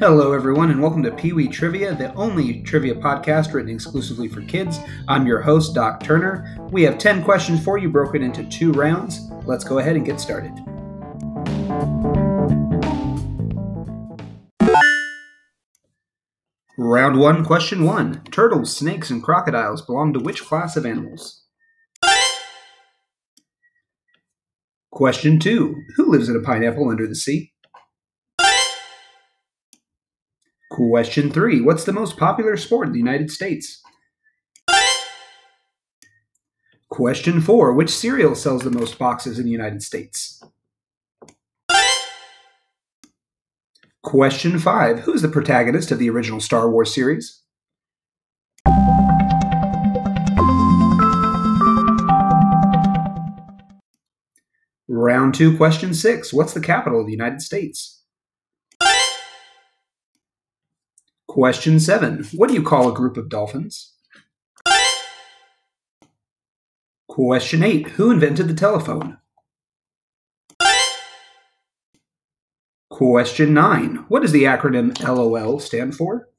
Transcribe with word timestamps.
Hello, 0.00 0.32
everyone, 0.32 0.70
and 0.70 0.80
welcome 0.80 1.02
to 1.02 1.10
Pee 1.10 1.32
Wee 1.32 1.48
Trivia, 1.48 1.92
the 1.92 2.14
only 2.14 2.62
trivia 2.62 2.94
podcast 2.94 3.52
written 3.52 3.74
exclusively 3.74 4.28
for 4.28 4.42
kids. 4.42 4.78
I'm 5.08 5.26
your 5.26 5.40
host, 5.40 5.74
Doc 5.74 6.04
Turner. 6.04 6.56
We 6.70 6.84
have 6.84 6.98
10 6.98 7.24
questions 7.24 7.64
for 7.64 7.78
you, 7.78 7.90
broken 7.90 8.22
into 8.22 8.44
two 8.44 8.70
rounds. 8.70 9.28
Let's 9.44 9.64
go 9.64 9.78
ahead 9.78 9.96
and 9.96 10.06
get 10.06 10.20
started. 10.20 10.52
Round 16.78 17.18
1, 17.18 17.44
Question 17.44 17.84
1 17.84 18.22
Turtles, 18.30 18.76
snakes, 18.76 19.10
and 19.10 19.20
crocodiles 19.20 19.82
belong 19.82 20.12
to 20.12 20.20
which 20.20 20.44
class 20.44 20.76
of 20.76 20.86
animals? 20.86 21.42
Question 24.92 25.40
2 25.40 25.74
Who 25.96 26.08
lives 26.08 26.28
in 26.28 26.36
a 26.36 26.40
pineapple 26.40 26.88
under 26.88 27.08
the 27.08 27.16
sea? 27.16 27.52
Question 30.70 31.30
3 31.30 31.60
What's 31.62 31.84
the 31.84 31.92
most 31.92 32.16
popular 32.16 32.56
sport 32.56 32.88
in 32.88 32.92
the 32.92 32.98
United 32.98 33.30
States? 33.30 33.82
Question 36.90 37.40
4 37.40 37.72
Which 37.72 37.90
cereal 37.90 38.34
sells 38.34 38.62
the 38.62 38.70
most 38.70 38.98
boxes 38.98 39.38
in 39.38 39.44
the 39.44 39.50
United 39.50 39.82
States? 39.82 40.42
Question 44.02 44.58
5 44.58 45.00
Who 45.00 45.12
is 45.14 45.22
the 45.22 45.28
protagonist 45.28 45.90
of 45.90 45.98
the 45.98 46.10
original 46.10 46.40
Star 46.40 46.70
Wars 46.70 46.94
series? 46.94 47.42
Round 54.88 55.34
2, 55.34 55.56
Question 55.56 55.94
6 55.94 56.32
What's 56.32 56.54
the 56.54 56.60
capital 56.60 57.00
of 57.00 57.06
the 57.06 57.12
United 57.12 57.40
States? 57.40 57.97
Question 61.28 61.78
7. 61.78 62.24
What 62.34 62.48
do 62.48 62.54
you 62.54 62.62
call 62.62 62.88
a 62.88 62.94
group 62.94 63.18
of 63.18 63.28
dolphins? 63.28 63.92
Question 67.06 67.62
8. 67.62 67.86
Who 67.90 68.10
invented 68.10 68.48
the 68.48 68.54
telephone? 68.54 69.18
Question 72.90 73.52
9. 73.52 74.06
What 74.08 74.22
does 74.22 74.32
the 74.32 74.44
acronym 74.44 74.98
LOL 75.06 75.60
stand 75.60 75.94
for? 75.94 76.30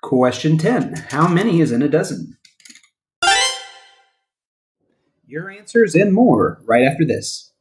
Question 0.00 0.56
10. 0.56 0.94
How 1.10 1.28
many 1.28 1.60
is 1.60 1.70
in 1.70 1.82
a 1.82 1.88
dozen? 1.88 2.38
Your 5.26 5.50
answers 5.50 5.94
and 5.94 6.12
more 6.12 6.60
right 6.64 6.84
after 6.84 7.04
this. 7.04 7.51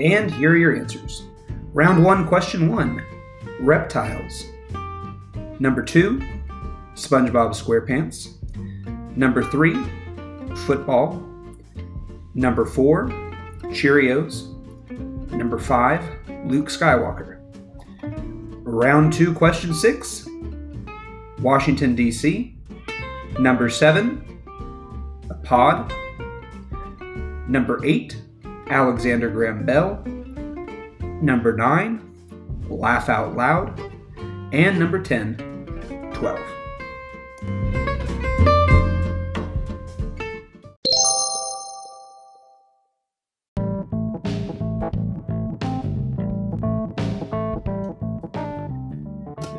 And 0.00 0.30
here 0.30 0.52
are 0.52 0.56
your 0.56 0.76
answers. 0.76 1.24
Round 1.72 2.04
1, 2.04 2.28
question 2.28 2.70
1 2.70 3.02
Reptiles. 3.60 4.46
Number 5.58 5.82
2, 5.82 6.20
SpongeBob 6.94 7.54
SquarePants. 7.54 8.34
Number 9.16 9.42
3, 9.42 9.74
Football. 10.64 11.22
Number 12.34 12.64
4, 12.64 13.08
Cheerios. 13.66 14.52
Number 15.30 15.58
5, 15.58 16.02
Luke 16.46 16.68
Skywalker. 16.68 17.38
Round 18.64 19.12
2, 19.12 19.32
question 19.34 19.72
6, 19.72 20.28
Washington, 21.40 21.94
D.C. 21.94 22.56
Number 23.38 23.68
7, 23.68 24.42
a 25.30 25.34
pod. 25.34 25.92
Number 27.48 27.84
8, 27.84 28.20
Alexander 28.68 29.28
Graham 29.30 29.64
Bell. 29.64 30.02
Number 31.22 31.56
9, 31.56 32.66
Laugh 32.68 33.08
Out 33.08 33.36
Loud. 33.36 33.80
And 34.52 34.78
number 34.78 35.00
10, 35.00 35.36
12. 36.14 36.40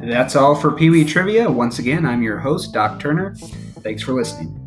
That's 0.01 0.37
all 0.37 0.55
for 0.55 0.71
Pee 0.71 0.89
Wee 0.89 1.03
Trivia. 1.03 1.49
Once 1.51 1.79
again, 1.79 2.05
I'm 2.05 2.23
your 2.23 2.39
host, 2.39 2.73
Doc 2.73 2.99
Turner. 2.99 3.35
Thanks 3.81 4.01
for 4.01 4.13
listening. 4.13 4.63